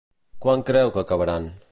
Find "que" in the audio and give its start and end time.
0.95-1.03